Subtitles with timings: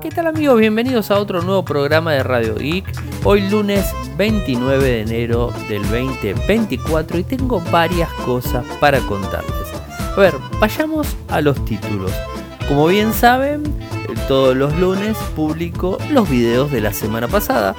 [0.00, 0.58] ¿Qué tal amigos?
[0.58, 2.86] Bienvenidos a otro nuevo programa de Radio Geek.
[3.22, 3.84] Hoy lunes
[4.16, 9.52] 29 de enero del 2024 y tengo varias cosas para contarles.
[10.16, 12.10] A ver, vayamos a los títulos.
[12.66, 13.62] Como bien saben,
[14.26, 17.76] todos los lunes publico los videos de la semana pasada.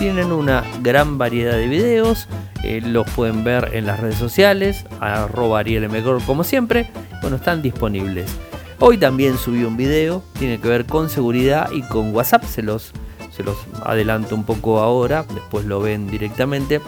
[0.00, 2.26] Tienen una gran variedad de videos,
[2.64, 5.88] eh, los pueden ver en las redes sociales, arroba Ariel
[6.26, 6.90] como siempre.
[7.20, 8.36] Bueno, están disponibles.
[8.78, 12.92] Hoy también subí un video, tiene que ver con seguridad y con WhatsApp, se los,
[13.30, 16.80] se los adelanto un poco ahora, después lo ven directamente,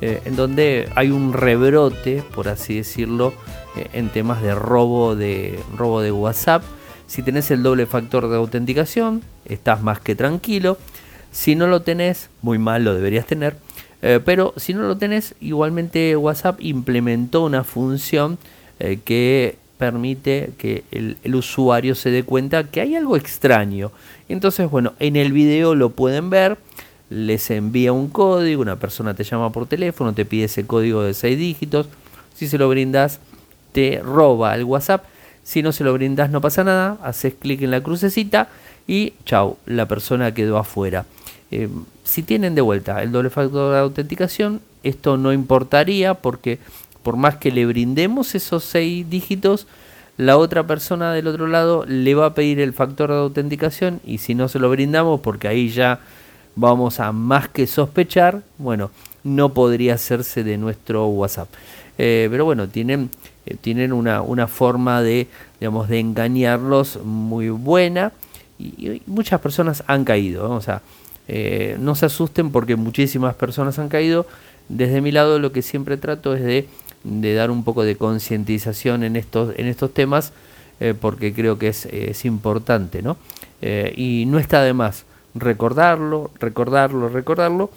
[0.00, 3.34] eh, en donde hay un rebrote, por así decirlo,
[3.76, 6.62] eh, en temas de robo de, robo de WhatsApp.
[7.06, 10.78] Si tenés el doble factor de autenticación, estás más que tranquilo.
[11.32, 13.56] Si no lo tenés, muy mal lo deberías tener.
[14.00, 18.38] Eh, pero si no lo tenés, igualmente WhatsApp implementó una función
[19.04, 23.90] que permite que el, usuario se dé cuenta que hay algo extraño.
[24.28, 26.58] Entonces, bueno, en el video lo pueden ver,
[27.08, 31.14] les envía un código, una persona te llama por teléfono, te pide ese código de
[31.14, 31.88] 6 dígitos,
[32.34, 33.20] si se lo brindas,
[33.72, 35.06] te roba el WhatsApp,
[35.42, 38.48] si no se lo brindas no pasa nada, haces clic en la crucecita
[38.86, 41.06] y chau, la persona quedó afuera.
[41.50, 41.70] Eh,
[42.04, 46.58] si tienen de vuelta el doble factor de autenticación, esto no importaría porque
[47.02, 49.66] por más que le brindemos esos seis dígitos,
[50.16, 54.18] la otra persona del otro lado le va a pedir el factor de autenticación y
[54.18, 56.00] si no se lo brindamos, porque ahí ya
[56.56, 58.90] vamos a más que sospechar, bueno,
[59.24, 61.48] no podría hacerse de nuestro WhatsApp.
[61.98, 63.10] Eh, pero bueno, tienen,
[63.46, 65.26] eh, tienen una, una, forma de,
[65.58, 68.12] digamos, de engañarlos muy buena
[68.58, 70.50] y, muchas personas han caído.
[70.50, 70.82] O sea,
[71.28, 74.26] eh, no se asusten porque muchísimas personas han caído.
[74.68, 76.68] Desde mi lado lo que siempre trato es de
[77.04, 80.32] de dar un poco de concientización en estos, en estos temas,
[80.80, 83.16] eh, porque creo que es, es importante, ¿no?
[83.62, 87.70] Eh, y no está de más recordarlo, recordarlo, recordarlo,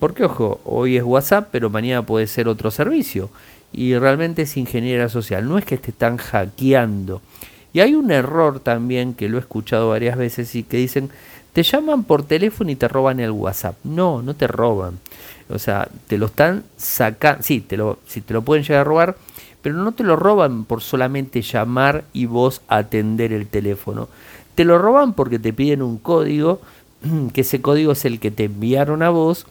[0.00, 3.30] porque ojo, hoy es WhatsApp, pero mañana puede ser otro servicio.
[3.72, 7.20] Y realmente es ingeniería social, no es que te están hackeando.
[7.72, 11.10] Y hay un error también que lo he escuchado varias veces y que dicen,
[11.52, 13.76] te llaman por teléfono y te roban el WhatsApp.
[13.84, 14.98] No, no te roban.
[15.50, 19.16] O sea, te lo están sacando, sí, te lo, te lo pueden llegar a robar,
[19.62, 24.08] pero no te lo roban por solamente llamar y vos atender el teléfono.
[24.54, 26.60] Te lo roban porque te piden un código,
[27.32, 29.46] que ese código es el que te enviaron a vos,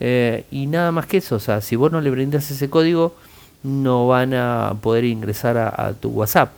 [0.00, 1.36] eh, y nada más que eso.
[1.36, 3.14] O sea, si vos no le brindas ese código,
[3.62, 6.52] no van a poder ingresar a tu WhatsApp.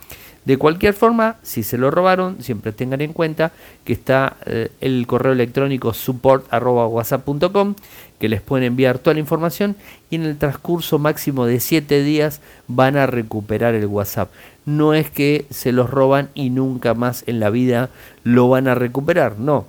[0.46, 3.50] De cualquier forma, si se lo robaron, siempre tengan en cuenta
[3.84, 7.74] que está eh, el correo electrónico support.whatsapp.com
[8.20, 9.74] que les pueden enviar toda la información
[10.08, 14.30] y en el transcurso máximo de 7 días van a recuperar el WhatsApp.
[14.64, 17.90] No es que se los roban y nunca más en la vida
[18.22, 19.66] lo van a recuperar, no.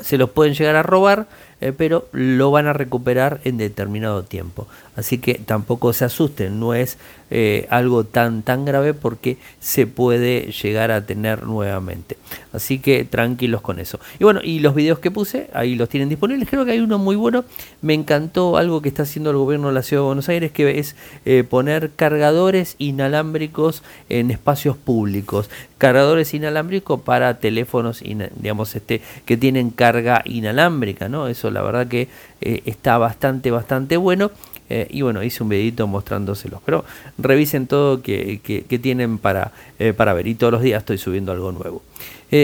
[0.00, 1.28] Se los pueden llegar a robar,
[1.62, 4.66] eh, pero lo van a recuperar en determinado tiempo.
[4.96, 6.98] Así que tampoco se asusten, no es
[7.30, 12.18] eh, algo tan, tan grave porque se puede llegar a tener nuevamente.
[12.52, 13.98] Así que tranquilos con eso.
[14.18, 16.46] Y bueno, y los videos que puse, ahí los tienen disponibles.
[16.50, 17.46] Creo que hay uno muy bueno.
[17.80, 20.78] Me encantó algo que está haciendo el gobierno de la ciudad de Buenos Aires, que
[20.78, 25.48] es eh, poner cargadores inalámbricos en espacios públicos.
[25.78, 28.02] Cargadores inalámbricos para teléfonos,
[28.36, 31.28] digamos, este, que tienen carga inalámbrica, ¿no?
[31.28, 32.08] Eso la verdad que
[32.40, 34.30] eh, está bastante, bastante bueno.
[34.68, 36.60] Eh, y bueno, hice un videito mostrándoselos.
[36.64, 36.84] Pero
[37.18, 38.40] revisen todo que,
[38.82, 40.26] tienen para, eh, para ver.
[40.26, 41.82] Y todos los días estoy subiendo algo nuevo.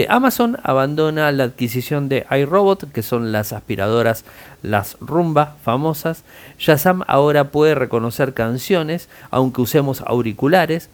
[0.07, 4.23] Amazon abandona la adquisición de iRobot, que son las aspiradoras,
[4.61, 6.23] las rumba famosas.
[6.59, 10.91] Shazam ahora puede reconocer canciones, aunque usemos auriculares.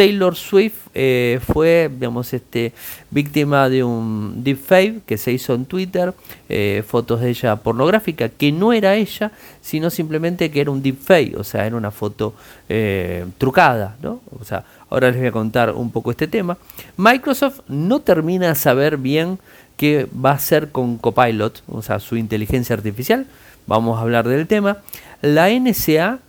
[0.00, 1.90] Taylor Swift eh, fue,
[2.32, 2.72] este,
[3.10, 6.14] víctima de un deepfake que se hizo en Twitter,
[6.48, 9.30] eh, fotos de ella pornográfica, que no era ella,
[9.60, 12.32] sino simplemente que era un deepfake, o sea, era una foto
[12.70, 14.22] eh, trucada, ¿no?
[14.40, 16.56] O sea, ahora les voy a contar un poco este tema.
[16.96, 19.38] Microsoft no termina de saber bien
[19.76, 23.26] qué va a hacer con Copilot, o sea, su inteligencia artificial.
[23.66, 24.78] Vamos a hablar del tema.
[25.20, 26.20] La NSA,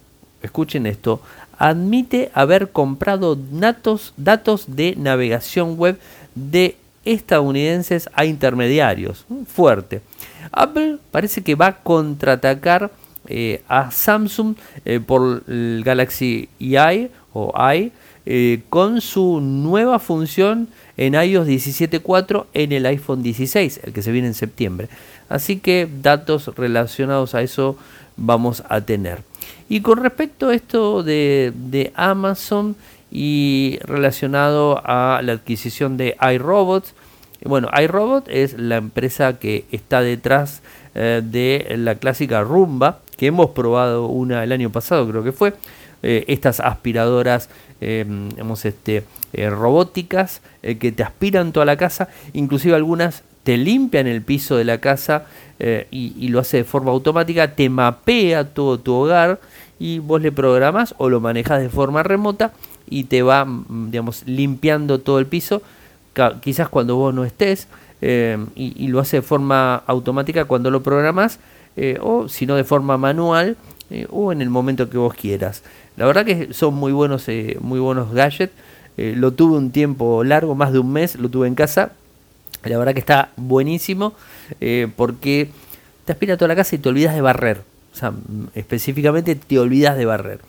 [0.42, 1.22] escuchen esto,
[1.62, 6.00] admite haber comprado datos, datos de navegación web
[6.34, 6.76] de
[7.06, 9.26] estadounidenses a intermediarios.
[9.46, 10.02] Fuerte.
[10.52, 12.90] Apple parece que va a contraatacar
[13.28, 14.56] eh, a Samsung
[14.86, 17.92] eh, por el Galaxy AI o i
[18.26, 20.68] eh, con su nueva función
[20.98, 24.90] en iOS 17.4 en el iPhone 16, el que se viene en septiembre.
[25.30, 27.78] Así que datos relacionados a eso
[28.18, 29.31] vamos a tener.
[29.72, 32.76] Y con respecto a esto de, Amazon
[33.10, 36.94] y relacionado a la adquisición de iRobots,
[37.46, 40.62] Bueno, iRobot es la empresa que está detrás
[40.94, 45.54] de la clásica Rumba, que hemos probado una el año pasado, creo que fue.
[46.02, 47.48] estas aspiradoras
[47.80, 54.66] este, robóticas que te aspiran toda la casa, inclusive algunas te limpian el piso de
[54.66, 55.26] la casa
[55.60, 59.40] eh, y, lo hace de forma automática, te mapea todo tu hogar
[59.82, 62.54] y vos le programas o lo manejas de forma remota
[62.90, 65.62] y te va, mm, digamos, limpiando todo el piso,
[66.42, 67.68] quizás cuando vos no estés,
[68.02, 71.40] eh, y, lo hace de forma automática cuando lo programas,
[71.78, 73.58] eh, o si no de forma manual,
[74.10, 75.64] o en el momento que vos quieras.
[75.98, 77.28] La verdad que son muy buenos,
[77.60, 78.54] muy buenos gadgets.
[78.98, 81.92] lo tuve un tiempo largo, más de un mes, lo tuve en casa
[82.70, 84.14] la verdad que está buenísimo
[84.60, 85.50] eh, porque
[86.06, 87.71] te aspira toda la casa y te olvidas de barrer.
[88.56, 90.40] Específicamente te olvidas de barrer.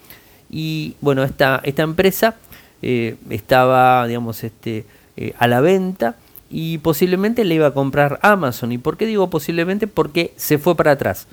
[0.51, 2.37] Y bueno, esta, esta empresa
[2.83, 4.85] eh, estaba, digamos, este,
[5.17, 6.17] eh, a la venta
[6.51, 8.73] y posiblemente le iba a comprar Amazon.
[8.73, 9.87] ¿Y por qué digo posiblemente?
[9.87, 11.27] Porque se fue para atrás.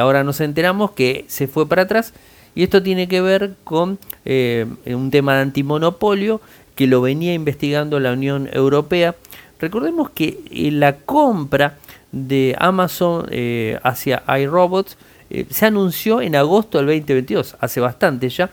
[0.00, 2.12] ahora nos enteramos que se fue para atrás
[2.54, 6.40] y esto tiene que ver con un tema de antimonopolio
[6.74, 9.14] que lo venía investigando la Unión Europea
[9.60, 11.78] Recordemos que eh, la compra
[12.12, 14.96] de Amazon eh, hacia iRobots
[15.30, 18.50] eh, se anunció en agosto del 2022, hace bastante ya,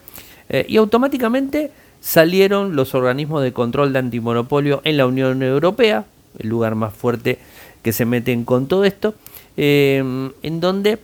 [0.67, 6.05] y automáticamente salieron los organismos de control de antimonopolio en la Unión Europea,
[6.37, 7.39] el lugar más fuerte
[7.81, 9.15] que se meten con todo esto,
[9.57, 10.99] en donde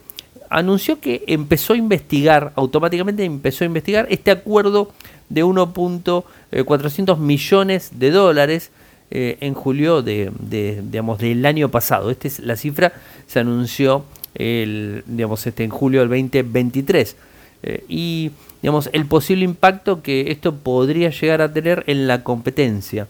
[0.52, 4.92] anunció que empezó a investigar, automáticamente empezó a investigar este acuerdo
[5.30, 8.70] de 1.400 millones de dólares
[9.10, 12.12] eh, en julio de, digamos, del año pasado.
[12.12, 12.92] Esta es la cifra,
[13.28, 14.04] se anunció
[14.34, 17.16] digamos, este, en julio del 2023.
[17.64, 18.32] Eh, y
[18.62, 23.08] digamos, el posible impacto que esto podría llegar a tener en la competencia.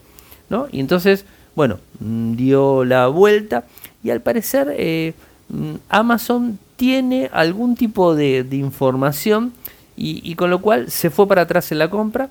[0.48, 0.66] ¿no?
[0.70, 1.24] Y entonces,
[1.54, 3.64] bueno, mm, dio la vuelta
[4.02, 5.14] y al parecer eh,
[5.48, 9.52] mm, Amazon tiene algún tipo de, información
[9.96, 12.28] y, con lo cual se fue para atrás en la compra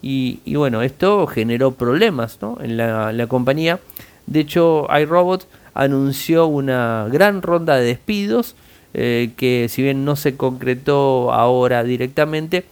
[0.00, 3.78] y, bueno, esto generó problemas en la, compañía.
[4.26, 8.54] De hecho, iRobot anunció una gran ronda de despidos
[8.94, 12.64] eh, que si bien no se concretó ahora directamente,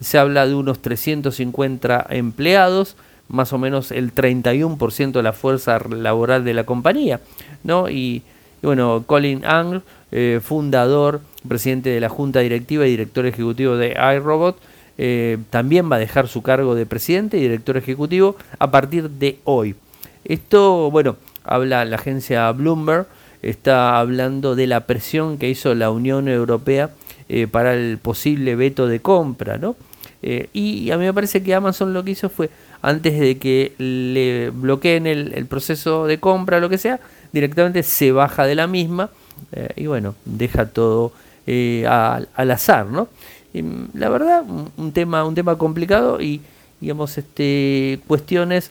[0.00, 2.96] se habla de unos 350 empleados,
[3.28, 7.20] más o menos el 31% de la fuerza laboral de la compañía.
[7.64, 7.88] ¿no?
[7.88, 8.22] Y,
[8.62, 14.58] bueno, Colin Ang, eh, fundador, presidente de la junta directiva y director ejecutivo de iRobot,
[14.96, 19.38] eh, también va a dejar su cargo de presidente y director ejecutivo a partir de
[19.42, 19.74] hoy.
[20.24, 23.06] Esto, bueno, habla la agencia Bloomberg,
[23.42, 26.90] está hablando de la presión que hizo la Unión Europea
[27.28, 29.76] eh, para el posible veto de compra, ¿no?
[30.22, 32.50] Eh, y a mí me parece que Amazon lo que hizo fue,
[32.80, 36.98] antes de que le bloqueen el, proceso de compra, lo que sea,
[37.32, 39.10] directamente se baja de la misma
[39.76, 41.12] y bueno, deja todo
[41.46, 43.08] al, al azar, ¿no?
[43.94, 44.44] la verdad,
[44.76, 46.40] un, tema, un tema complicado y
[46.80, 48.70] digamos este cuestiones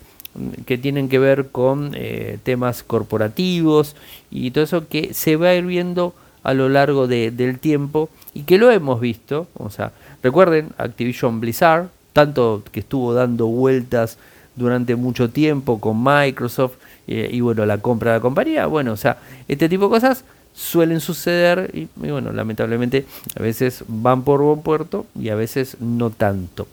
[0.66, 3.96] que tienen que ver con eh, temas corporativos
[4.32, 6.14] y todo eso que se va a ir viendo
[6.44, 9.48] a lo largo del tiempo y que lo hemos visto.
[9.56, 9.92] O sea,
[10.22, 14.18] recuerden Activision Blizzard, tanto que estuvo dando vueltas
[14.56, 16.74] durante mucho tiempo con Microsoft
[17.08, 18.66] eh, y bueno, la compra de la compañía.
[18.68, 24.24] Bueno, o sea, este tipo de cosas suelen suceder y, bueno, lamentablemente a veces van
[24.24, 26.68] por buen puerto y a veces no tanto.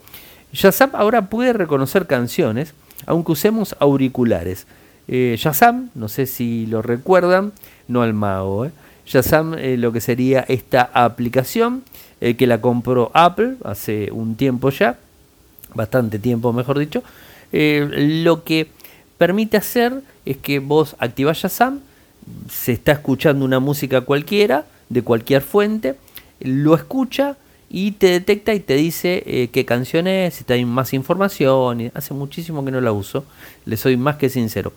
[0.52, 2.74] Shazam ahora puede reconocer canciones
[3.06, 4.66] aunque usemos auriculares.
[5.08, 5.36] Eh,
[5.94, 7.52] no sé si lo recuerdan,
[7.88, 8.66] no al mago.
[8.66, 8.70] Eh.
[9.12, 11.82] eh lo que sería esta aplicación
[12.20, 14.98] eh, que la compró Apple hace un tiempo ya,
[15.74, 17.02] bastante tiempo mejor dicho.
[17.50, 18.68] Eh, lo que
[19.16, 21.80] permite hacer es que vos activas Shazam
[22.50, 25.94] se está escuchando una música cualquiera, de cualquier fuente,
[26.40, 27.36] lo escucha
[27.72, 31.92] y te detecta y te dice eh, qué canción es, si hay más información.
[31.94, 33.24] Hace muchísimo que no la uso,
[33.64, 34.72] le soy más que sincero.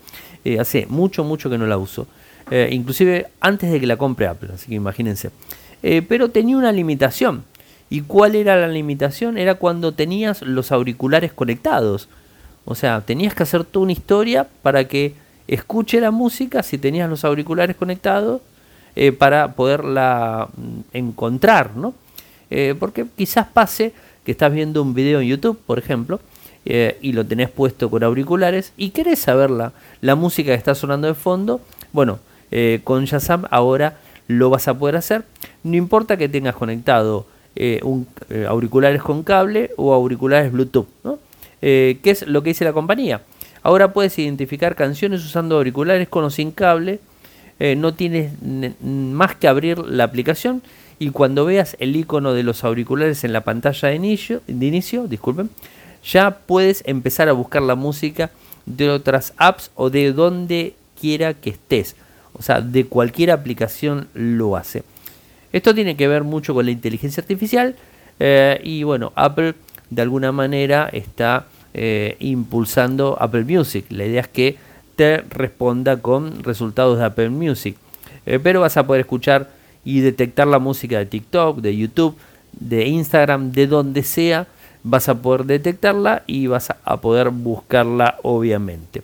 [0.45, 2.05] Eh, hace mucho, mucho que no la uso.
[2.51, 5.31] Eh, inclusive antes de que la compre Apple, así que imagínense.
[6.07, 7.43] pero tenía una limitación.
[7.89, 9.37] ¿Y cuál era la limitación?
[9.37, 12.07] Era cuando tenías los auriculares conectados.
[12.65, 15.15] O sea, tenías que hacer toda una historia para que
[15.47, 18.41] escuche la música si tenías los auriculares conectados
[18.95, 21.93] eh, para poderla mm, encontrar, ¿no?
[22.49, 23.93] Eh, porque quizás pase
[24.25, 26.19] que estás viendo un video en YouTube, por ejemplo,
[26.65, 30.75] eh, y lo tenés puesto con auriculares y querés saber la, la música que está
[30.75, 32.19] sonando de fondo, bueno,
[32.83, 33.97] con Shazam ahora
[34.27, 35.23] lo vas a poder hacer.
[35.63, 37.25] No importa que tengas conectado
[38.47, 41.17] auriculares con cable o auriculares Bluetooth, ¿no?
[41.59, 43.21] ¿Qué es lo que dice la compañía?
[43.63, 46.99] Ahora puedes identificar canciones usando auriculares con o sin cable.
[47.59, 48.33] Eh, no tienes
[48.83, 50.61] más que abrir la aplicación
[51.03, 55.05] y cuando veas el icono de los auriculares en la pantalla de inicio, de inicio
[55.05, 55.49] disculpen,
[56.01, 58.31] ya puedes empezar a buscar la música
[58.65, 61.97] de otras apps o de donde quiera que estés.
[62.31, 64.83] O sea, de cualquier aplicación lo hace.
[65.51, 67.75] Esto tiene que ver mucho con la inteligencia artificial
[68.21, 69.55] eh, y bueno, Apple
[69.89, 73.87] de alguna manera está eh, impulsando Apple Music.
[73.89, 74.55] La idea es que
[74.95, 77.75] te responda con resultados de Apple Music.
[78.25, 82.15] Eh, pero vas a poder escuchar y detectar la música de TikTok, de YouTube,
[82.51, 84.47] de Instagram, de donde sea.
[84.83, 89.01] Vas a poder detectarla y vas a poder buscarla obviamente.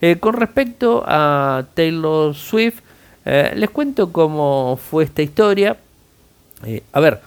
[0.00, 2.80] Eh, con respecto a Taylor Swift,
[3.24, 5.78] les cuento cómo fue esta historia.
[6.92, 7.20] a ver,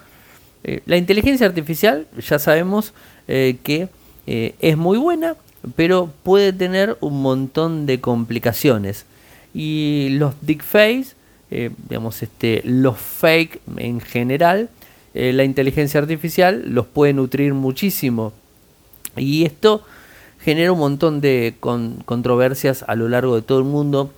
[0.85, 2.93] la inteligencia artificial ya sabemos
[3.25, 3.87] que
[4.27, 5.35] eh, es muy buena,
[5.75, 9.05] pero puede tener un montón de complicaciones.
[9.53, 11.15] Y los deepfakes,
[11.51, 14.69] eh, digamos, este, los fake en general,
[15.13, 18.33] eh, la inteligencia artificial los puede nutrir muchísimo.
[19.15, 19.83] Y esto
[20.39, 24.13] genera un montón de controversias a lo largo de todo el mundo,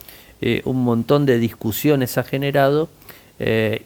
[0.65, 2.89] un montón de discusiones ha generado.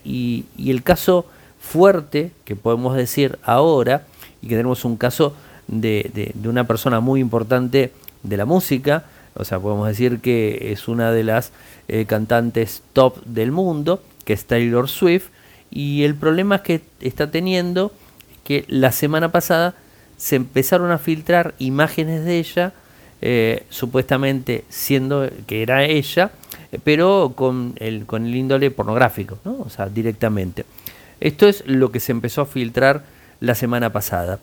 [0.04, 1.26] y, el caso
[1.60, 4.06] fuerte que podemos decir ahora,
[4.42, 5.36] y que tenemos un caso
[5.68, 11.12] de, una persona muy importante de la música, o sea, podemos decir que es una
[11.12, 11.52] de las
[11.88, 15.28] eh, cantantes top del mundo, que es Taylor Swift,
[15.72, 17.92] y el problema que está teniendo
[18.32, 19.74] es que la semana pasada
[20.18, 22.74] se empezaron a filtrar imágenes de ella,
[23.22, 26.32] eh, supuestamente siendo que era ella,
[26.84, 29.58] pero con el, con el índole pornográfico, ¿no?
[29.60, 30.66] o sea, directamente.
[31.20, 33.04] Esto es lo que se empezó a filtrar
[33.40, 34.40] la semana pasada.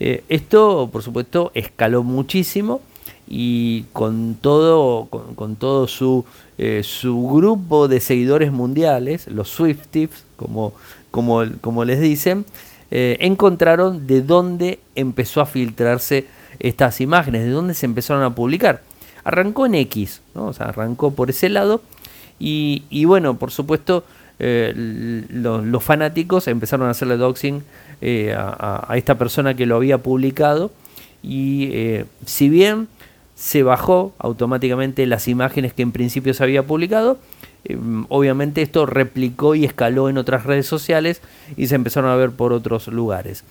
[0.00, 2.80] Eh, esto, por supuesto, escaló muchísimo
[3.26, 6.24] y con todo, con, todo su,
[6.58, 10.72] eh, su grupo de seguidores mundiales, los Swifties, como,
[11.10, 12.44] como, como les dicen,
[12.90, 16.26] eh, encontraron de dónde empezó a filtrarse
[16.60, 18.82] estas imágenes, de dónde se empezaron a publicar.
[19.24, 20.46] Arrancó en X, ¿no?
[20.46, 21.80] o sea, arrancó por ese lado
[22.38, 24.04] y, y bueno, por supuesto,
[24.38, 27.62] los fanáticos empezaron a hacerle doxing
[28.00, 30.70] eh, a, esta persona que lo había publicado
[31.22, 32.88] y eh, si bien
[33.34, 37.18] se bajó automáticamente las imágenes que en principio se había publicado,
[37.64, 37.76] eh,
[38.08, 41.22] obviamente esto replicó y escaló en otras redes sociales
[41.56, 43.44] y se empezaron a ver por otros lugares.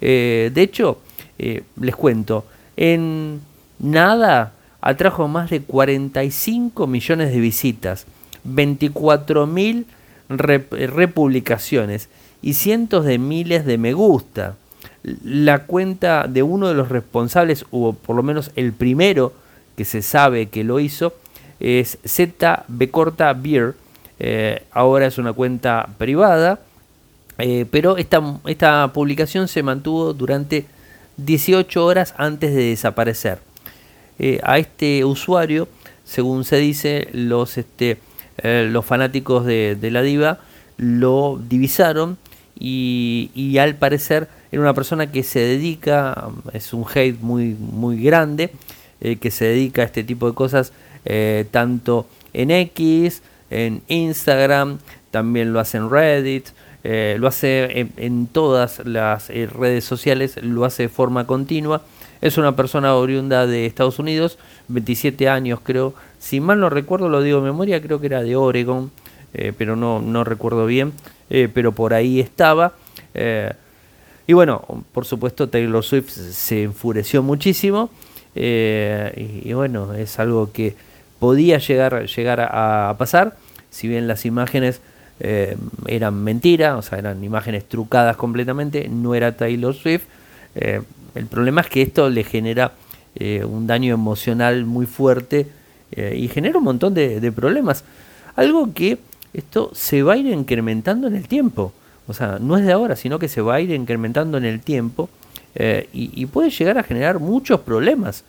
[0.00, 0.98] de hecho,
[1.38, 2.44] les cuento,
[2.76, 3.40] en
[3.78, 8.06] nada atrajo más de 45 millones de visitas,
[8.44, 9.86] 24 mil
[10.28, 12.08] republicaciones
[12.42, 14.56] y cientos de miles de me gusta.
[15.02, 19.32] La cuenta de uno de los responsables, o por lo menos el primero
[19.76, 21.14] que se sabe que lo hizo,
[21.58, 23.74] es ZB Corta Beer.
[24.18, 26.60] Eh, ahora es una cuenta privada,
[27.38, 30.66] eh, pero esta, esta publicación se mantuvo durante
[31.16, 33.38] 18 horas antes de desaparecer.
[34.18, 35.68] Eh, a este usuario,
[36.04, 37.98] según se dice, los, este,
[38.42, 40.40] los fanáticos de, de la diva
[40.76, 42.16] lo divisaron
[42.58, 48.50] y, al parecer era una persona que se dedica, es un hate muy, muy grande,
[49.00, 50.72] eh, que se dedica a este tipo de cosas
[51.04, 54.78] eh, tanto en X, en Instagram,
[55.10, 56.48] también lo hace en Reddit,
[56.82, 61.82] eh, lo hace en, todas las redes sociales, lo hace de forma continua.
[62.20, 64.38] Es una persona oriunda de Estados Unidos,
[64.68, 68.36] 27 años creo, si mal no recuerdo, lo digo de memoria, creo que era de
[68.36, 68.90] Oregon,
[69.56, 70.92] pero no, no recuerdo bien.
[71.28, 72.74] Pero por ahí estaba.
[74.30, 77.90] Y bueno, por supuesto Taylor Swift se enfureció muchísimo.
[78.36, 80.76] Eh, y, bueno, es algo que
[81.18, 83.36] podía llegar, llegar a, pasar,
[83.70, 84.82] si bien las imágenes
[85.18, 90.04] eran mentira, o sea, eran imágenes trucadas completamente, no era Taylor Swift.
[90.54, 92.74] el problema es que esto le genera
[93.18, 95.48] un daño emocional muy fuerte
[95.90, 97.82] y genera un montón de problemas.
[98.36, 98.98] Algo que
[99.34, 101.72] esto se va a ir incrementando en el tiempo.
[102.10, 104.62] O sea, no es de ahora, sino que se va a ir incrementando en el
[104.62, 105.08] tiempo
[105.54, 108.24] eh, y, puede llegar a generar muchos problemas.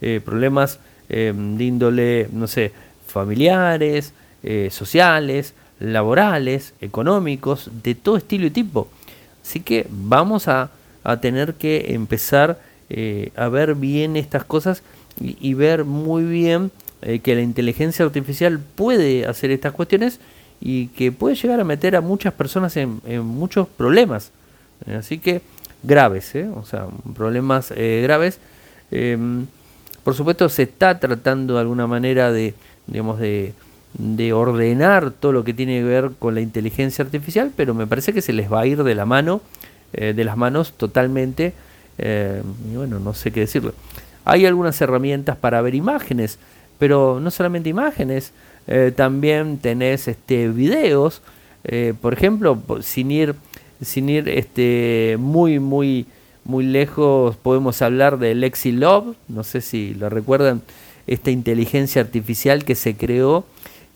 [0.00, 0.78] Eh, problemas
[1.10, 2.72] eh, de índole, no sé,
[3.06, 4.14] familiares,
[4.70, 8.88] sociales, laborales, económicos, de todo estilo y tipo.
[9.42, 10.70] Así que vamos a,
[11.20, 12.58] tener que empezar
[13.36, 14.82] a ver bien estas cosas
[15.20, 16.70] y ver muy bien
[17.22, 20.20] que la inteligencia artificial puede hacer estas cuestiones
[20.60, 24.30] y que puede llegar a meter a muchas personas en, muchos problemas.
[24.86, 25.42] Así que
[25.82, 26.48] graves, ¿eh?
[26.54, 28.38] o sea, problemas eh, graves.
[28.90, 29.46] Em,
[30.04, 32.54] Por supuesto se está tratando de alguna manera de,
[32.86, 33.52] digamos, de,
[33.98, 38.12] de ordenar todo lo que tiene que ver con la inteligencia artificial, pero me parece
[38.12, 39.40] que se les va a ir de la mano,
[39.92, 41.54] eh, de las manos totalmente,
[41.98, 43.72] eh, y bueno, no sé qué decirlo.
[44.24, 46.38] Hay algunas herramientas para ver imágenes,
[46.78, 48.32] pero no solamente imágenes,
[48.66, 51.22] eh, también tenés este videos,
[52.00, 53.34] por ejemplo, sin ir,
[53.82, 56.06] sin ir este, muy, muy,
[56.44, 60.62] muy lejos, podemos hablar de Lexi Love, no sé si lo recuerdan,
[61.08, 63.44] esta inteligencia artificial que se creó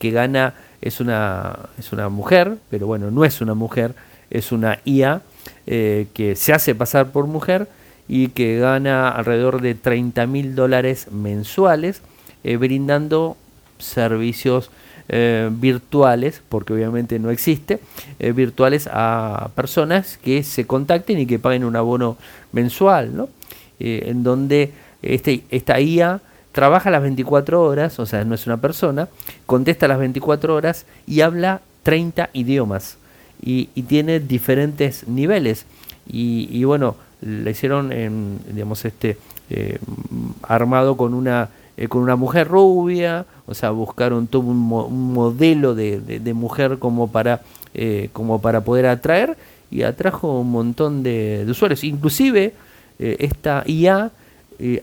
[0.00, 3.94] que gana es una, es una mujer, pero bueno, no es una mujer,
[4.30, 5.22] es una IA
[5.66, 7.68] eh, que se hace pasar por mujer
[8.08, 12.00] y que gana alrededor de 30 mil dólares mensuales
[12.42, 13.36] eh, brindando
[13.82, 14.70] servicios
[15.08, 17.80] eh, virtuales, porque obviamente no existe,
[18.18, 22.16] virtuales a personas que se contacten y que paguen un abono
[22.52, 23.28] mensual, ¿no?
[23.78, 26.20] en donde este, esta IA
[26.52, 29.08] trabaja las 24 horas, o sea, no es una persona,
[29.46, 32.98] contesta las 24 horas y habla 30 idiomas
[33.42, 35.66] y, tiene diferentes niveles.
[36.06, 39.16] Y, bueno, le hicieron, en, digamos, este,
[39.48, 39.78] eh,
[40.42, 41.48] armado con una,
[41.80, 44.58] eh, con una mujer rubia, o sea, buscaron todo un,
[45.12, 47.40] modelo de, mujer como para,
[47.74, 49.36] eh, como para poder atraer
[49.72, 51.82] y atrajo un montón de, usuarios.
[51.82, 52.54] Inclusive
[52.98, 54.12] esta IA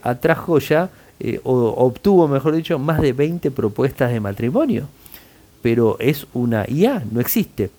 [0.01, 0.89] atrajo ya
[1.19, 4.87] eh, o obtuvo, mejor dicho, más de 20 propuestas de matrimonio.
[5.61, 7.71] Pero es una IA, no existe.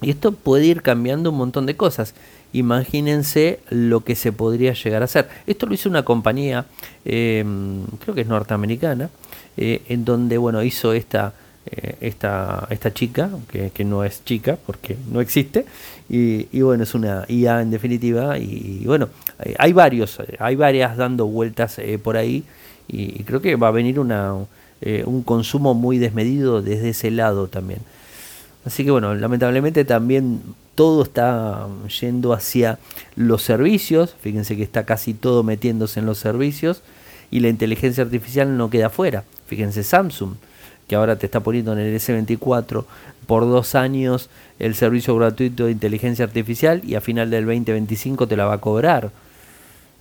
[0.00, 2.14] Y esto puede ir cambiando un montón de cosas.
[2.52, 5.28] Imagínense lo que se podría llegar a hacer.
[5.46, 6.66] Esto lo hizo una compañía,
[7.04, 9.10] em, creo que es norteamericana,
[9.56, 11.34] eh, en donde bueno hizo esta,
[11.66, 15.64] eh, esta, esta chica, que, no es chica porque no existe,
[16.08, 19.08] y, bueno, es una IA en definitiva, y, bueno,
[19.58, 22.44] hay varios, hay varias dando vueltas por ahí
[22.88, 24.34] y, creo que va a venir una,
[24.80, 27.80] eh, un consumo muy desmedido desde ese lado también.
[28.64, 30.42] Así que bueno, lamentablemente también
[30.74, 31.68] todo está
[32.00, 32.78] yendo hacia
[33.16, 36.82] los servicios, fíjense que está casi todo metiéndose en los servicios
[37.30, 39.24] y la inteligencia artificial no queda fuera.
[39.46, 40.34] Fíjense Samsung,
[40.88, 42.84] que ahora te está poniendo en el S24
[43.26, 48.36] por dos años el servicio gratuito de inteligencia artificial y a final del 2025 te
[48.36, 49.10] la va a cobrar.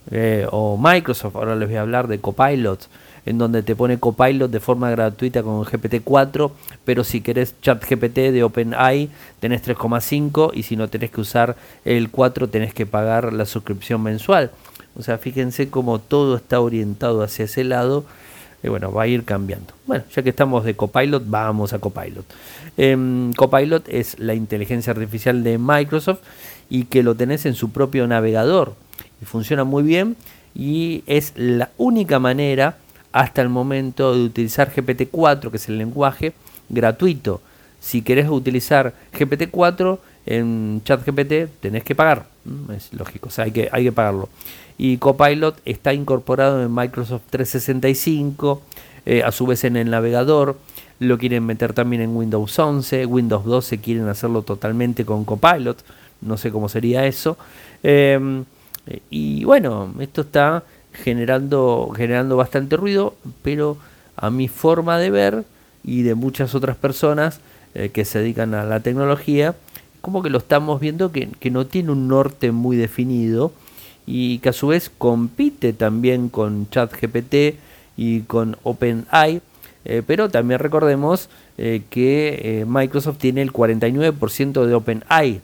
[0.10, 2.88] Eh, o Microsoft, ahora les voy a hablar de Copilot,
[3.26, 6.52] en donde te pone Copilot de forma gratuita con GPT-4,
[6.86, 11.56] pero si querés ChatGPT de OpenAI tenés 3,5 y si no tenés que usar
[11.86, 14.52] el 4 tenés que pagar la suscripción mensual.
[14.96, 18.06] O sea, fíjense cómo todo está orientado hacia ese lado.
[18.64, 19.74] Y bueno, va a ir cambiando.
[19.88, 22.26] Bueno, ya que estamos de Copilot, vamos a Copilot.
[22.78, 26.20] Em, Copilot es la inteligencia artificial de Microsoft
[26.70, 28.76] y que lo tenés en su propio navegador
[29.26, 30.16] funciona muy bien
[30.54, 32.78] y es la única manera
[33.12, 36.34] hasta el momento de utilizar GPT-4, que es el lenguaje
[36.70, 37.42] gratuito.
[37.80, 42.28] Si querés utilizar GPT-4 en ChatGPT, tenés que pagar.
[42.76, 44.30] Es lógico, o sea, hay que, hay que pagarlo.
[44.78, 48.62] Y Copilot está incorporado en Microsoft 365,
[49.06, 50.58] eh, a su vez en el navegador.
[51.00, 55.84] Lo quieren meter también en Windows 11, Windows 12 quieren hacerlo totalmente con Copilot.
[56.22, 57.38] No sé cómo sería eso.
[57.82, 58.46] Em,
[59.10, 63.78] y bueno, esto está generando, generando bastante ruido, pero
[64.16, 65.44] a mi forma de ver
[65.84, 67.40] y de muchas otras personas
[67.74, 69.56] eh, que se dedican a la tecnología,
[70.02, 73.52] como que lo estamos viendo que, no tiene un norte muy definido
[74.06, 77.56] y que a su vez compite también con ChatGPT
[77.98, 79.42] y con OpenAI,
[79.86, 81.30] eh, pero también recordemos
[81.92, 85.42] que Microsoft tiene el 49% de OpenAI,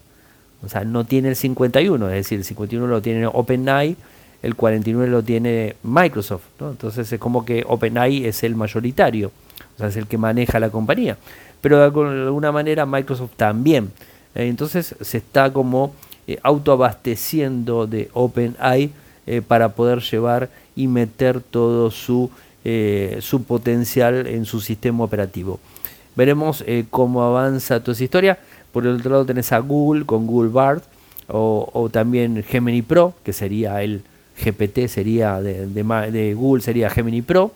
[0.65, 3.95] o sea, no tiene el 51, es decir, el 51 lo tiene OpenAI,
[4.43, 6.43] el 49 lo tiene Microsoft.
[6.59, 9.31] Entonces es como que OpenAI es el mayoritario,
[9.75, 11.17] o sea, es el que maneja la compañía.
[11.61, 13.91] Pero de alguna manera Microsoft también.
[14.35, 15.93] Eh, entonces se está como
[16.27, 18.91] eh, autoabasteciendo de OpenAI
[19.25, 22.29] eh, para poder llevar y meter todo su,
[23.21, 25.59] su potencial en su sistema operativo.
[26.15, 28.39] Veremos cómo avanza toda esa historia.
[28.73, 30.81] Por el otro lado tenés a Google con Google Bard
[31.27, 34.03] o, también Gemini Pro, que sería el
[34.43, 37.51] GPT, sería de, Google, sería Gemini Pro.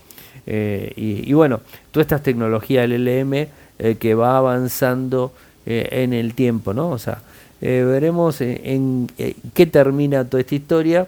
[0.48, 3.48] Eh, y, bueno, todas estas tecnologías LLM eh,
[4.00, 5.32] que va avanzando
[5.66, 6.90] eh, en el tiempo, ¿no?
[6.90, 7.22] O sea,
[7.62, 9.08] veremos en,
[9.54, 11.08] qué termina toda esta historia.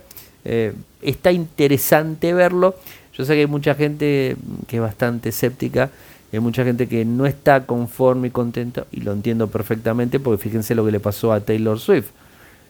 [1.01, 2.75] está interesante verlo.
[3.17, 4.35] Yo sé que hay mucha gente
[4.67, 5.89] que es bastante escéptica
[6.37, 10.73] hay mucha gente que no está conforme y contento y lo entiendo perfectamente porque fíjense
[10.73, 12.09] lo que le pasó a Taylor Swift.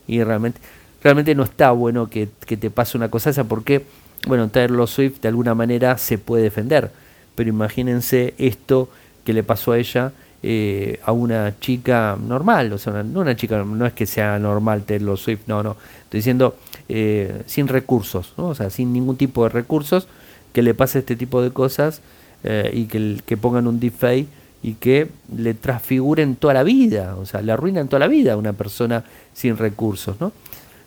[0.06, 0.60] Y realmente,
[1.04, 3.86] realmente no está bueno que, te pase una cosa esa porque
[4.26, 6.92] bueno, Taylor Swift de alguna manera se puede defender,
[7.36, 8.90] pero imagínense esto
[9.26, 13.64] que le pasó a ella eh, a una chica normal, o sea, no una chica,
[13.64, 16.56] no es que sea normal Taylor Swift, no, no, estoy diciendo
[16.88, 18.48] eh, sin recursos, ¿no?
[18.48, 20.08] o sea, sin ningún tipo de recursos,
[20.54, 22.02] que le pase este tipo de cosas
[22.44, 24.28] eh, y que, que pongan un deepfake
[24.62, 28.38] y que le transfiguren toda la vida, o sea, le arruinan toda la vida a
[28.38, 30.32] una persona sin recursos, ¿no?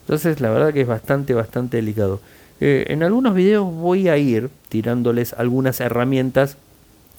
[0.07, 2.21] Entonces, la verdad que es bastante, bastante delicado.
[2.61, 6.57] en algunos videos voy a ir tirándoles algunas herramientas,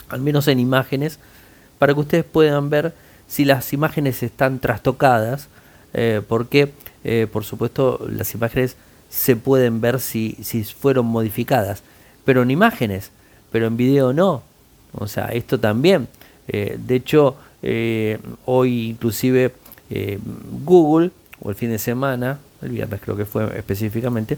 [0.08, 1.20] al menos en imágenes,
[1.80, 2.94] para que ustedes puedan ver
[3.28, 5.50] si las imágenes están trastocadas,
[5.94, 6.72] eh, porque
[7.04, 8.76] eh, por supuesto las imágenes
[9.10, 11.84] se pueden ver si, si fueron modificadas,
[12.26, 13.12] pero en imágenes,
[13.52, 14.44] pero en video no.
[14.94, 16.08] O sea, esto también.
[16.48, 17.36] Eh, de hecho,
[18.46, 19.54] hoy inclusive
[20.64, 24.38] Google, o el fin de semana, el viernes creo que fue específicamente,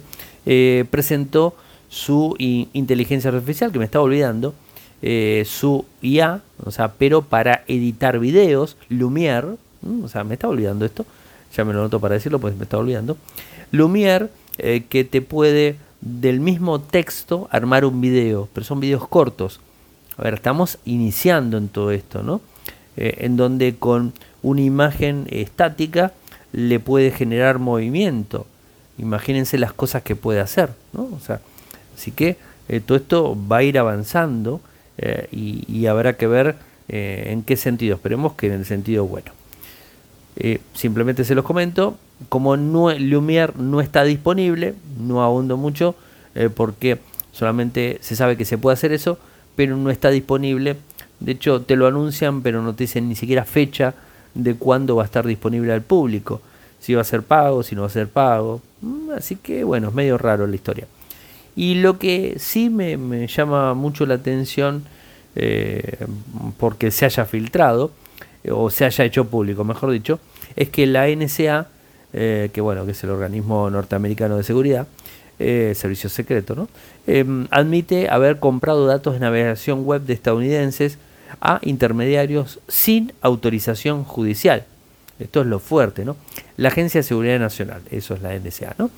[0.90, 1.56] presentó
[1.90, 4.54] su inteligencia artificial, que me estaba olvidando,
[5.02, 9.56] eh, su IA, o sea, pero para editar videos, Lumière,
[10.04, 11.06] o sea, me estaba olvidando esto,
[11.56, 13.18] ya me lo noto para decirlo, pues me estaba olvidando,
[13.72, 19.62] Lumière eh, que te puede del mismo texto armar un video, pero son videos cortos.
[20.18, 22.42] A ver, estamos iniciando en todo esto, ¿no?
[22.98, 26.12] Eh, en donde con una imagen estática
[26.52, 28.46] le puede generar movimiento.
[28.98, 31.10] Imagínense las cosas que puede hacer, ¿no?
[31.16, 31.40] O sea,
[31.96, 32.38] así que
[32.86, 34.62] todo esto va a ir avanzando
[35.02, 36.56] eh, y, habrá que ver
[36.90, 37.96] eh, en qué sentido.
[37.96, 39.32] Esperemos que en el sentido bueno.
[40.36, 41.98] Eh, simplemente se los comento.
[42.28, 45.96] Como no, Lumière no está disponible, no ahondo mucho
[46.56, 47.00] porque
[47.32, 49.18] solamente se sabe que se puede hacer eso,
[49.56, 50.76] pero no está disponible.
[51.20, 53.94] De hecho, te lo anuncian, pero no te dicen ni siquiera fecha
[54.34, 56.42] de cuándo va a estar disponible al público.
[56.80, 58.62] Si va a ser pago, si no va a ser pago.
[58.82, 60.88] Mm, así que bueno, es medio raro la historia.
[61.56, 64.84] Y lo que sí me, llama mucho la atención,
[65.36, 65.98] eh,
[66.58, 67.92] porque se haya filtrado,
[68.50, 70.20] o se haya hecho público, mejor dicho,
[70.56, 71.68] es que la NSA,
[72.14, 74.88] eh, que bueno, que es el organismo norteamericano de seguridad,
[75.40, 76.68] eh, servicio secreto, ¿no?
[77.08, 80.98] Em, admite haber comprado datos de navegación web de estadounidenses
[81.42, 84.66] a intermediarios sin autorización judicial.
[85.20, 86.16] Esto es lo fuerte, ¿no?
[86.58, 88.90] La Agencia de Seguridad Nacional, eso es la NSA, ¿no?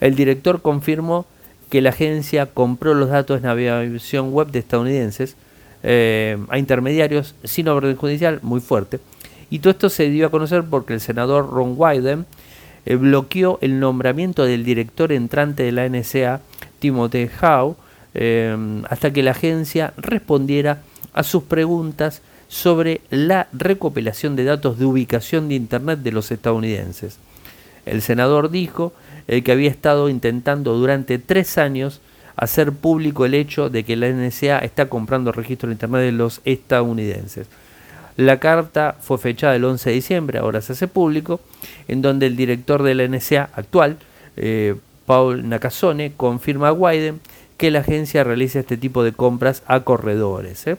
[0.00, 1.26] El director confirmó
[1.70, 5.36] que la agencia compró los datos de navegación web de estadounidenses
[5.82, 9.00] eh, a intermediarios sin orden judicial muy fuerte.
[9.48, 12.26] Y todo esto se dio a conocer porque el senador Ron Wyden
[12.84, 16.40] eh, bloqueó el nombramiento del director entrante de la NSA,
[16.78, 17.76] Timothy Howe,
[18.14, 20.82] eh, hasta que la agencia respondiera
[21.12, 27.18] a sus preguntas sobre la recopilación de datos de ubicación de Internet de los estadounidenses.
[27.86, 28.92] El senador dijo
[29.26, 32.00] el que había estado intentando durante tres años
[32.36, 36.40] hacer público el hecho de que la NSA está comprando registros de Internet de los
[36.44, 37.46] estadounidenses.
[38.16, 41.40] La carta fue fechada el 11 de diciembre, ahora se hace público,
[41.88, 43.96] en donde el director de la NSA actual,
[44.36, 44.74] eh,
[45.06, 47.20] Paul Nakasone, confirma a Wyden
[47.56, 50.66] que la agencia realiza este tipo de compras a corredores.
[50.66, 50.76] ¿eh?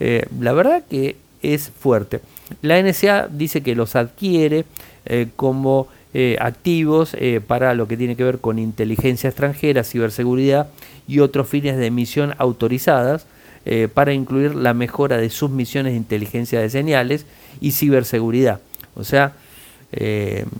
[0.00, 2.20] Eh, la verdad que es fuerte.
[2.62, 4.64] La NSA dice que los adquiere
[5.36, 10.68] como eh, activos eh, para lo que tiene que ver con inteligencia extranjera, ciberseguridad
[11.08, 13.26] y otros fines de emisión autorizadas
[13.94, 17.24] para incluir la mejora de sus misiones de inteligencia de señales
[17.62, 18.60] y ciberseguridad.
[18.94, 19.32] O sea,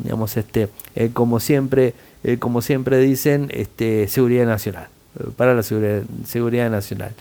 [0.02, 0.70] digamos, este,
[1.12, 1.92] como siempre,
[2.38, 4.88] como siempre dicen, este, seguridad nacional,
[5.36, 7.12] para la seguridad, nacional.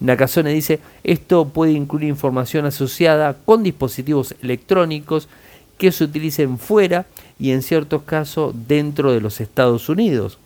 [0.00, 5.28] Nakazone dice, esto puede incluir información asociada con dispositivos electrónicos
[5.76, 7.06] que se utilicen fuera
[7.38, 10.38] y en ciertos casos dentro de los Estados Unidos.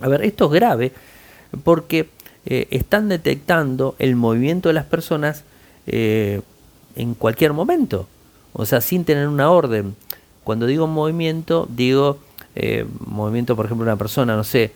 [0.00, 0.92] A ver, esto es grave
[1.62, 2.08] porque
[2.46, 5.44] eh, están detectando el movimiento de las personas
[5.86, 6.40] eh,
[6.96, 8.08] en cualquier momento,
[8.52, 9.94] o sea, sin tener una orden.
[10.42, 12.18] Cuando digo movimiento, digo
[12.54, 14.72] eh, movimiento, por ejemplo, una persona, no sé,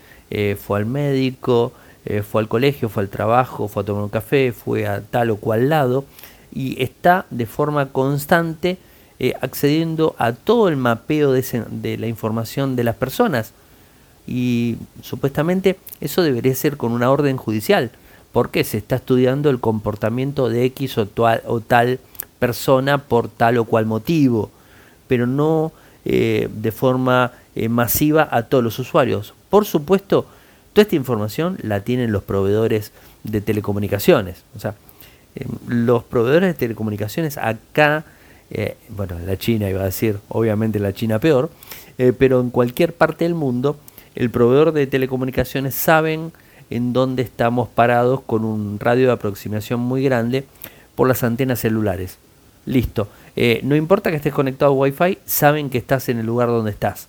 [0.59, 1.73] fue al médico,
[2.29, 5.37] fue al colegio, fue al trabajo, fue a tomar un café, fue a tal o
[5.37, 6.05] cual lado,
[6.53, 8.79] y está de forma constante
[9.21, 13.53] eh, accediendo a todo el mapeo de, la información de las personas.
[14.27, 17.93] Y supuestamente eso debería ser con una orden judicial,
[18.33, 21.09] porque se está estudiando el comportamiento de X o,
[21.47, 22.01] o tal
[22.39, 24.51] persona por tal o cual motivo,
[25.07, 25.73] pero no
[26.05, 29.33] eh, de forma eh, masiva a todos los usuarios.
[29.55, 30.27] Por supuesto,
[30.73, 32.91] toda esta información la tienen los proveedores
[33.23, 34.43] de telecomunicaciones.
[34.57, 34.75] O sea,
[35.69, 38.05] los proveedores de telecomunicaciones acá
[38.51, 41.51] eh, bueno, la China iba a decir, obviamente la China peor,
[41.99, 43.79] eh, pero en cualquier parte del mundo,
[44.17, 46.33] el proveedor de telecomunicaciones saben
[46.69, 50.47] en donde estamos parados con un radio de aproximación muy grande
[50.97, 52.19] por las antenas celulares.
[52.67, 53.07] Listo.
[53.37, 56.73] Eh, no importa que estés conectado a Wi-Fi, saben que estás en el lugar donde
[56.73, 57.07] estás.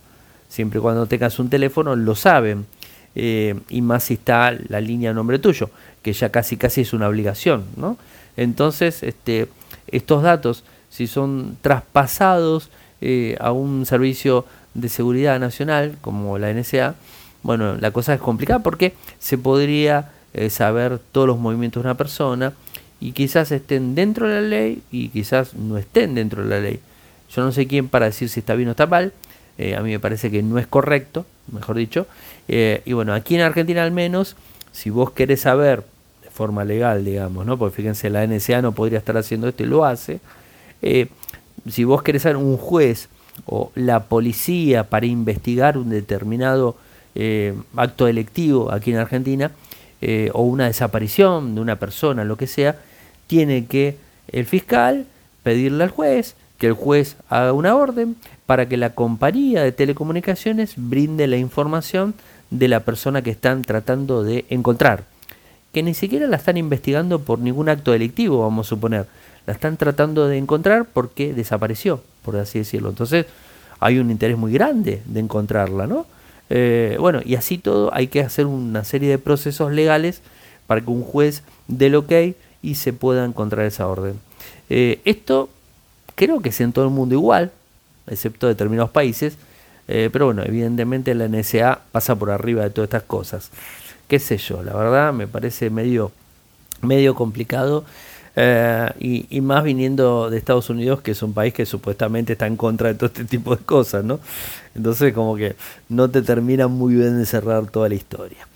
[0.48, 2.66] Siempre cuando tengas un teléfono, lo saben.
[3.14, 5.70] Eh, y más si está la línea a nombre tuyo,
[6.02, 7.96] que ya casi casi es una obligación, ¿no?
[8.36, 9.48] Entonces, este,
[9.88, 12.68] estos datos, si son traspasados
[13.00, 16.94] eh, a un servicio de seguridad nacional como la NSA,
[17.42, 20.12] bueno, la cosa es complicada porque se podría
[20.50, 22.52] saber todos los movimientos de una persona,
[23.00, 26.80] y quizás estén dentro de la ley y quizás no estén dentro de la ley.
[27.30, 29.12] Yo no sé quién para decir si está bien o está mal.
[29.58, 32.06] Eh, a mí me parece que no es correcto, mejor dicho.
[32.48, 34.36] Eh, y bueno, aquí en Argentina al menos,
[34.72, 35.84] si vos querés saber
[36.22, 37.56] de forma legal, digamos, ¿no?
[37.56, 40.20] Porque fíjense, la NSA no podría estar haciendo esto y lo hace.
[40.82, 41.08] Eh,
[41.68, 43.08] si vos querés saber un juez
[43.46, 46.76] o la policía para investigar un determinado
[47.76, 49.50] acto delictivo aquí en Argentina,
[50.34, 52.76] o una desaparición de una persona, lo que sea,
[53.26, 53.96] tiene que
[54.28, 55.06] el fiscal
[55.42, 58.16] pedirle al juez que el juez haga una orden
[58.46, 62.14] para que la compañía de telecomunicaciones brinde la información
[62.50, 65.04] de la persona que están tratando de encontrar.
[65.72, 69.06] Que ni siquiera la están investigando por ningún acto delictivo, vamos a suponer.
[69.46, 72.88] La están tratando de encontrar porque desapareció, por así decirlo.
[72.88, 73.26] Entonces
[73.80, 76.06] hay un interés muy grande de encontrarla, ¿no?
[76.48, 80.22] Eh, bueno, y así todo hay que hacer una serie de procesos legales
[80.66, 82.12] para que un juez dé el ok
[82.62, 84.18] y se pueda encontrar esa orden.
[84.70, 85.48] Eh, esto
[86.14, 87.52] creo que es en todo el mundo igual,
[88.06, 89.36] excepto determinados países,
[89.88, 93.50] eh, pero bueno, evidentemente la NSA pasa por arriba de todas estas cosas.
[94.08, 94.62] ¿Qué sé yo?
[94.62, 96.12] La verdad me parece medio,
[96.82, 97.84] medio complicado
[98.34, 102.56] eh, y, más viniendo de Estados Unidos, que es un país que supuestamente está en
[102.56, 104.20] contra de todo este tipo de cosas, ¿no?
[104.74, 105.56] Entonces como que
[105.88, 108.46] no te termina muy bien de cerrar toda la historia.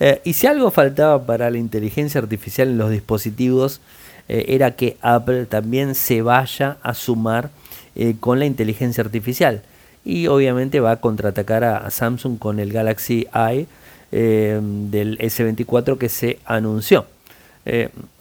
[0.00, 3.80] Eh, y si algo faltaba para la inteligencia artificial en los dispositivos,
[4.28, 7.50] era que Apple también se vaya a sumar
[8.20, 9.62] con la inteligencia artificial.
[10.04, 13.66] Y obviamente va a contraatacar a, Samsung con el Galaxy i
[14.10, 17.06] del S24 que se anunció.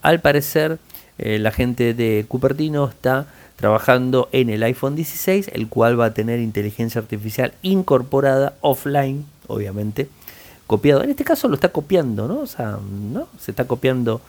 [0.01, 0.79] al parecer,
[1.21, 6.13] eh, la gente de Cupertino está trabajando en el iPhone 16, el cual va a
[6.15, 10.09] tener inteligencia artificial incorporada offline, obviamente,
[10.65, 11.03] copiado.
[11.03, 12.39] En este caso lo está copiando, ¿no?
[12.39, 12.79] O sea,
[13.13, 13.27] ¿no?
[13.39, 14.21] Se está copiando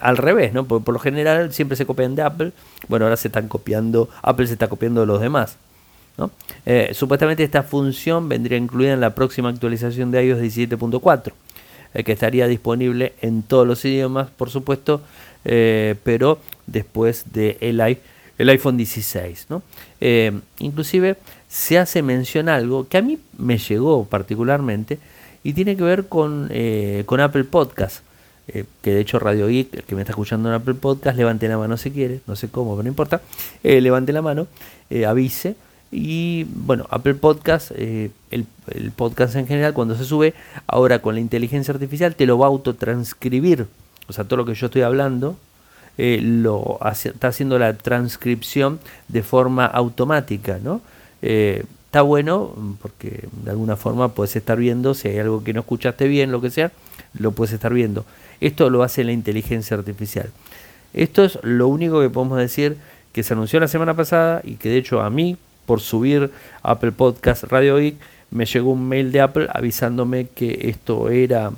[0.00, 0.64] al revés, ¿no?
[0.64, 2.52] Por, lo general siempre se copian de Apple.
[2.88, 5.56] Bueno, ahora se están copiando, Apple se está copiando de los demás.
[6.16, 6.30] ¿no?
[6.64, 11.32] Eh, supuestamente esta función vendría incluida en la próxima actualización de iOS 17.4,
[11.92, 15.00] eh, que estaría disponible en todos los idiomas, por supuesto,
[15.44, 17.80] eh, pero después de el,
[18.38, 19.46] el iPhone 16.
[19.50, 19.62] ¿no?
[20.60, 21.16] Inclusive
[21.48, 24.98] se hace mención algo que a mí me llegó particularmente
[25.42, 26.50] y tiene que ver con,
[27.06, 28.04] con Apple Podcast.
[28.46, 31.58] Que de hecho Radio Geek, el que me está escuchando en Apple Podcast, levante la
[31.58, 33.22] mano si quiere, no sé cómo, pero no importa,
[33.62, 34.46] levante la mano,
[35.06, 35.56] avise.
[35.90, 40.34] Y bueno, Apple Podcast, el, el, podcast en general, cuando se sube,
[40.66, 43.66] ahora con la inteligencia artificial te lo va a autotranscribir
[44.08, 45.36] o sea, todo lo que yo estoy hablando,
[45.96, 50.80] eh, lo está haciendo la transcripción de forma automática, ¿no?
[51.22, 55.60] Eh, está bueno porque de alguna forma puedes estar viendo, si hay algo que no
[55.60, 56.72] escuchaste bien, lo que sea,
[57.18, 58.04] lo puedes estar viendo.
[58.40, 60.30] Esto lo hace la inteligencia artificial.
[60.92, 62.76] Esto es lo único que podemos decir
[63.12, 66.30] que se anunció la semana pasada y que de hecho a mí, por subir
[66.62, 67.96] Apple Podcast Radio Geek,
[68.30, 71.52] me llegó un mail de Apple avisándome que esto era,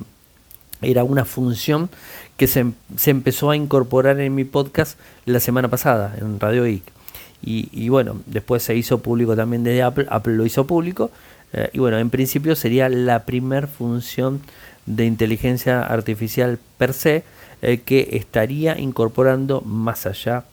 [0.81, 1.89] era una función
[2.37, 6.83] que se, se, empezó a incorporar en mi podcast la semana pasada en Radio Geek.
[7.41, 11.11] Y, bueno, después se hizo público también desde Apple, Apple lo hizo público.
[11.53, 14.41] Eh, y bueno, en principio sería la primer función
[14.87, 17.23] de inteligencia artificial per se
[17.61, 20.45] eh, que estaría incorporando más allá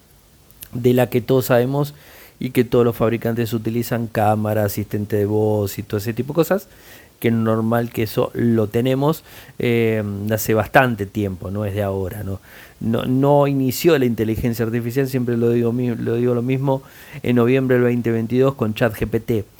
[0.73, 1.95] de la que todos sabemos
[2.41, 6.37] y que todos los fabricantes utilizan, cámara, asistente de voz y todo ese tipo de
[6.37, 6.69] cosas,
[7.21, 9.23] que es normal que eso lo tenemos
[9.59, 12.41] eh, hace bastante tiempo, no es de ahora, ¿no?
[12.81, 16.83] No, no inició la inteligencia artificial, siempre lo digo, lo digo lo mismo,
[17.23, 19.54] en noviembre del 2022 con ChatGPT.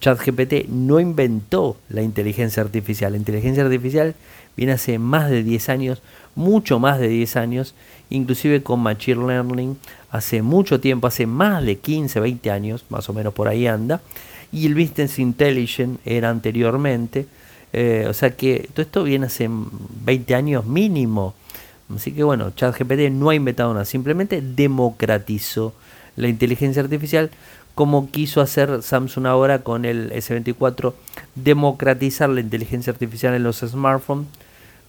[0.00, 4.14] ChatGPT no inventó la inteligencia artificial, la inteligencia artificial
[4.56, 6.02] viene hace más de 10 años,
[6.34, 7.74] mucho más de 10 años,
[8.10, 9.76] inclusive con Machine Learning,
[10.10, 14.00] hace mucho tiempo, hace más de 15, 20 años, más o menos por ahí anda,
[14.52, 17.26] y el Business Intelligence era anteriormente.
[17.72, 21.34] Eh, o sea que todo esto viene hace 20 años mínimo.
[21.94, 25.74] Así que bueno, ChatGPT no ha inventado nada, simplemente democratizó
[26.16, 27.30] la inteligencia artificial
[27.78, 30.94] como quiso hacer Samsung ahora con el S24,
[31.36, 34.26] democratizar la inteligencia artificial en los smartphones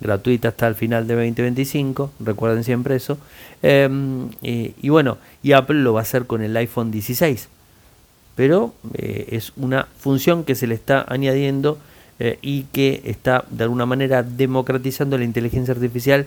[0.01, 3.19] gratuita hasta el final de 2025, recuerden siempre eso.
[3.61, 7.49] Em, y bueno, y Apple lo va a hacer con el iPhone 16,
[8.35, 11.77] pero eh, es una función que se le está añadiendo
[12.17, 16.25] eh, y que está de alguna manera democratizando la inteligencia artificial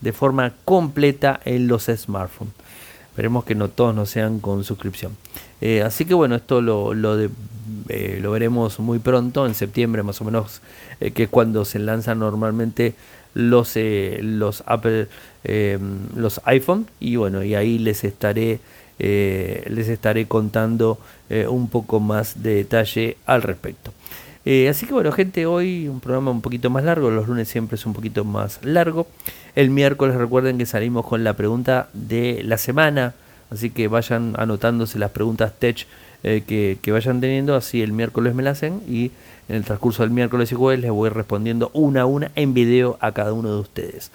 [0.00, 2.54] de forma completa en los smartphones.
[3.14, 5.16] Esperemos que no todos no sean con suscripción.
[5.60, 10.24] Eh, así que bueno, esto lo, lo, lo, veremos muy pronto, en septiembre más o
[10.24, 10.60] menos,
[10.98, 12.94] que es cuando se lanzan normalmente
[13.34, 13.78] los,
[14.20, 15.06] los Apple,
[16.16, 16.88] los iPhone.
[16.98, 18.58] Y bueno, y ahí les estaré,
[18.98, 20.98] les estaré contando
[21.48, 23.92] un poco más de detalle al respecto.
[24.46, 27.76] Eh, así que bueno, gente, hoy un programa un poquito más largo, los lunes siempre
[27.76, 29.06] es un poquito más largo.
[29.54, 33.14] El miércoles recuerden que salimos con la pregunta de la semana,
[33.50, 35.86] así que vayan anotándose las preguntas tech
[36.24, 39.10] eh, que, vayan teniendo, así el miércoles me la hacen y
[39.48, 42.98] en el transcurso del miércoles y jueves les voy respondiendo una a una en video
[43.00, 44.10] a cada uno de ustedes.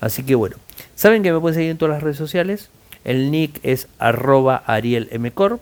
[0.00, 0.56] Así que bueno,
[0.94, 2.68] saben que me pueden seguir en todas las redes sociales.
[3.04, 5.60] El nick es arroba arielmcor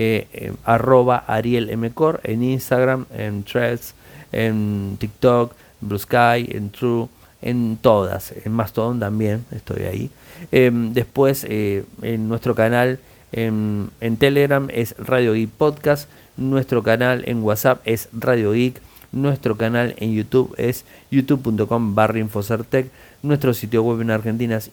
[0.00, 3.94] eh, arroba Ariel Mcor en Instagram, en Threads,
[4.32, 7.08] en TikTok, Blue Sky, en True,
[7.42, 10.10] en todas, en Mastodon también estoy ahí.
[10.52, 12.98] Em, después eh, en nuestro canal
[13.32, 18.80] en, Telegram es Radio Geek Podcast, nuestro canal en WhatsApp es Radio Geek,
[19.12, 22.90] nuestro canal en YouTube es youtube.com barra Infocertec,
[23.22, 24.70] nuestro sitio web en Argentina es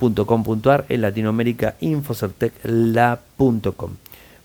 [0.00, 3.90] infocertec.com.ar, en Latinoamérica infocertecla.com.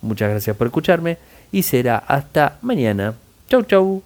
[0.01, 1.17] Muchas gracias por escucharme
[1.51, 3.15] y será hasta mañana.
[3.49, 4.03] Chau chau.